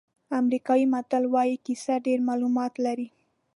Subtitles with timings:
[0.39, 3.07] امریکایي متل وایي کیسه ډېر معلومات لري.